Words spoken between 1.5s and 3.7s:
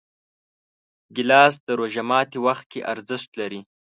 د روژه ماتي وخت کې ارزښت لري.